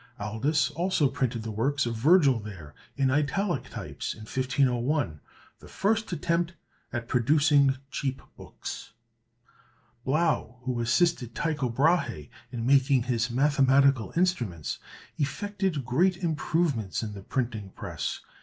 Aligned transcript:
Aldus 0.19 0.71
also 0.71 1.07
printed 1.09 1.43
the 1.43 1.51
works 1.51 1.85
of 1.85 1.95
Virgil 1.95 2.39
there, 2.39 2.73
in 2.97 3.11
Italic 3.11 3.69
types, 3.69 4.15
in 4.15 4.21
1501, 4.21 5.19
the 5.59 5.67
first 5.67 6.11
attempt 6.11 6.53
at 6.91 7.07
producing 7.07 7.77
cheap 7.91 8.19
books. 8.35 8.93
Blaeu, 10.03 10.55
who 10.63 10.79
assisted 10.79 11.35
Tycho 11.35 11.69
Brahe 11.69 12.31
in 12.51 12.65
making 12.65 13.03
his 13.03 13.29
mathematical 13.29 14.11
instruments, 14.15 14.79
effected 15.19 15.85
great 15.85 16.17
improvements 16.17 17.03
in 17.03 17.13
the 17.13 17.21
printing 17.21 17.69
press. 17.69 18.21